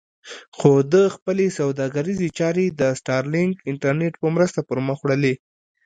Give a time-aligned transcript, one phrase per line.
[0.57, 5.33] خو ده خپلې سوداګریزې چارې د سټارلېنک انټرنېټ په مرسته پر مخ وړلې.